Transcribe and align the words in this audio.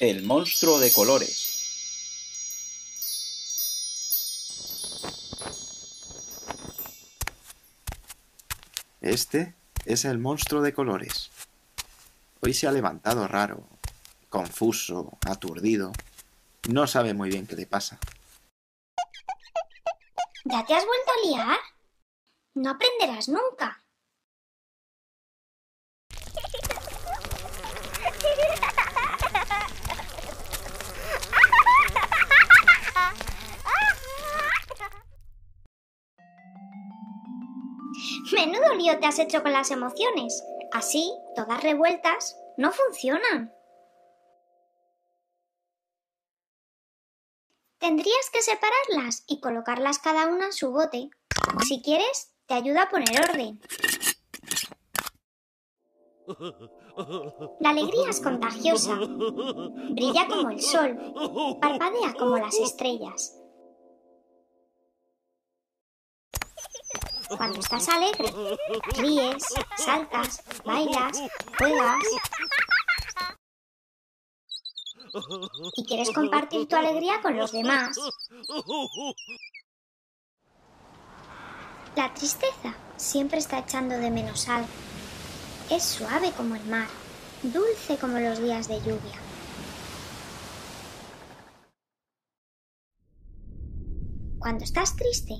El 0.00 0.22
monstruo 0.24 0.78
de 0.78 0.92
colores. 0.92 1.60
Este 9.00 9.54
es 9.86 10.04
el 10.04 10.18
monstruo 10.18 10.60
de 10.60 10.74
colores. 10.74 11.30
Hoy 12.40 12.52
se 12.52 12.66
ha 12.66 12.72
levantado 12.72 13.26
raro, 13.26 13.66
confuso, 14.28 15.16
aturdido. 15.26 15.92
No 16.68 16.86
sabe 16.86 17.14
muy 17.14 17.30
bien 17.30 17.46
qué 17.46 17.56
le 17.56 17.64
pasa. 17.64 17.98
¿Ya 20.50 20.64
te 20.66 20.74
has 20.74 20.84
vuelto 20.84 21.10
a 21.12 21.26
liar? 21.26 21.58
No 22.54 22.70
aprenderás 22.70 23.28
nunca. 23.28 23.84
Menudo 38.32 38.74
lío 38.74 38.98
te 38.98 39.06
has 39.06 39.18
hecho 39.20 39.42
con 39.42 39.52
las 39.52 39.70
emociones. 39.70 40.42
Así, 40.72 41.12
todas 41.36 41.62
revueltas, 41.62 42.36
no 42.56 42.72
funcionan. 42.72 43.52
Tendrías 47.80 48.30
que 48.30 48.42
separarlas 48.42 49.24
y 49.26 49.40
colocarlas 49.40 49.98
cada 49.98 50.26
una 50.26 50.46
en 50.46 50.52
su 50.52 50.70
bote. 50.70 51.08
Si 51.66 51.80
quieres, 51.82 52.34
te 52.46 52.52
ayuda 52.52 52.82
a 52.82 52.90
poner 52.90 53.08
orden. 53.30 53.58
La 57.58 57.70
alegría 57.70 58.10
es 58.10 58.20
contagiosa. 58.20 58.96
Brilla 58.96 60.26
como 60.28 60.50
el 60.50 60.60
sol. 60.60 61.58
Parpadea 61.58 62.12
como 62.18 62.36
las 62.36 62.54
estrellas. 62.60 63.36
Cuando 67.34 67.60
estás 67.60 67.88
alegre, 67.88 68.30
ríes, 68.98 69.44
saltas, 69.76 70.42
bailas, 70.64 71.22
juegas. 71.56 72.04
Y 75.76 75.84
quieres 75.84 76.10
compartir 76.12 76.66
tu 76.68 76.76
alegría 76.76 77.20
con 77.22 77.36
los 77.36 77.52
demás. 77.52 77.96
La 81.96 82.12
tristeza 82.14 82.74
siempre 82.96 83.38
está 83.38 83.58
echando 83.58 83.96
de 83.96 84.10
menos 84.10 84.48
algo. 84.48 84.68
Es 85.70 85.84
suave 85.84 86.32
como 86.36 86.56
el 86.56 86.64
mar, 86.66 86.88
dulce 87.42 87.96
como 87.98 88.18
los 88.18 88.40
días 88.40 88.68
de 88.68 88.78
lluvia. 88.80 89.18
Cuando 94.38 94.64
estás 94.64 94.96
triste, 94.96 95.34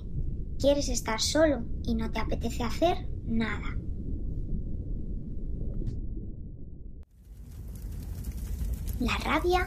quieres 0.58 0.88
estar 0.88 1.20
solo 1.20 1.62
y 1.84 1.94
no 1.94 2.10
te 2.10 2.20
apetece 2.20 2.62
hacer 2.62 3.08
nada. 3.24 3.76
La 9.01 9.17
rabia 9.17 9.67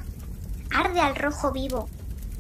arde 0.72 1.02
al 1.02 1.16
rojo 1.16 1.52
vivo 1.52 1.90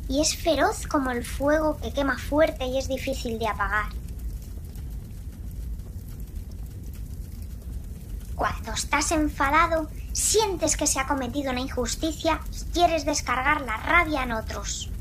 y 0.08 0.22
es 0.22 0.36
feroz 0.38 0.86
como 0.86 1.10
el 1.10 1.26
fuego 1.26 1.80
que 1.82 1.92
quema 1.92 2.20
fuerte 2.20 2.68
y 2.68 2.78
es 2.78 2.88
difícil 2.88 3.40
de 3.40 3.48
apagar. 3.48 3.88
Cuando 8.36 8.74
estás 8.74 9.12
enfadado, 9.12 9.90
sientes 10.12 10.78
que 10.78 10.86
se 10.86 11.00
ha 11.00 11.08
cometido 11.08 11.52
una 11.52 11.62
injusticia 11.62 12.40
y 12.52 12.72
quieres 12.74 13.06
descargar 13.06 13.62
la 13.62 13.78
rabia 13.78 14.22
en 14.22 14.34
otros. 14.34 14.92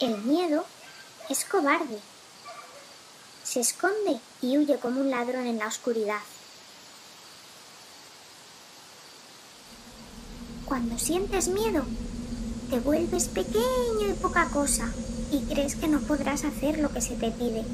El 0.00 0.16
miedo 0.22 0.64
es 1.28 1.44
cobarde. 1.44 1.98
Se 3.50 3.58
esconde 3.58 4.20
y 4.40 4.58
huye 4.58 4.78
como 4.78 5.00
un 5.00 5.10
ladrón 5.10 5.44
en 5.44 5.58
la 5.58 5.66
oscuridad. 5.66 6.20
Cuando 10.64 10.96
sientes 10.96 11.48
miedo, 11.48 11.82
te 12.70 12.78
vuelves 12.78 13.26
pequeño 13.26 14.08
y 14.08 14.12
poca 14.22 14.48
cosa 14.50 14.94
y 15.32 15.40
crees 15.52 15.74
que 15.74 15.88
no 15.88 15.98
podrás 15.98 16.44
hacer 16.44 16.78
lo 16.78 16.92
que 16.92 17.00
se 17.00 17.16
te 17.16 17.32
pide. 17.32 17.64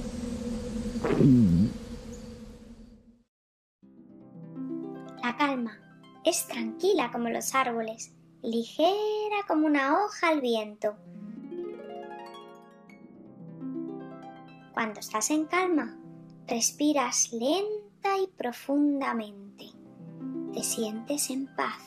La 5.23 5.37
calma 5.37 5.79
es 6.25 6.47
tranquila 6.47 7.13
como 7.13 7.29
los 7.29 7.55
árboles, 7.55 8.13
ligera 8.43 9.45
como 9.47 9.67
una 9.67 9.93
hoja 9.93 10.29
al 10.31 10.41
viento. 10.41 10.97
Cuando 14.77 15.01
estás 15.01 15.31
en 15.31 15.47
calma, 15.47 15.97
respiras 16.47 17.33
lenta 17.33 18.19
y 18.23 18.27
profundamente. 18.37 19.71
Te 20.53 20.63
sientes 20.63 21.31
en 21.31 21.47
paz. 21.47 21.81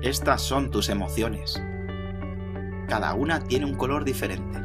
Estas 0.00 0.42
son 0.42 0.70
tus 0.70 0.88
emociones. 0.88 1.60
Cada 2.86 3.12
una 3.14 3.40
tiene 3.40 3.66
un 3.66 3.74
color 3.74 4.04
diferente. 4.04 4.60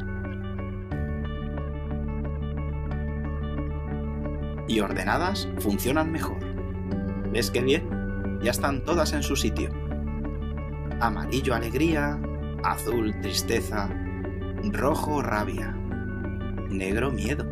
Y 4.68 4.78
ordenadas 4.78 5.48
funcionan 5.58 6.12
mejor. 6.12 6.38
¿Ves 7.32 7.50
qué 7.50 7.62
bien? 7.62 8.38
Ya 8.44 8.52
están 8.52 8.84
todas 8.84 9.12
en 9.12 9.24
su 9.24 9.34
sitio. 9.34 9.87
Amarillo 11.00 11.54
alegría, 11.54 12.20
azul 12.64 13.20
tristeza, 13.20 13.88
rojo 14.72 15.22
rabia, 15.22 15.70
negro 16.68 17.12
miedo, 17.12 17.44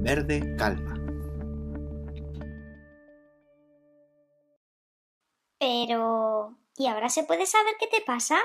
verde 0.00 0.56
calma. 0.56 0.94
Pero... 5.58 6.56
¿Y 6.76 6.86
ahora 6.86 7.08
se 7.08 7.24
puede 7.24 7.44
saber 7.44 7.74
qué 7.78 7.86
te 7.88 8.02
pasa? 8.04 8.38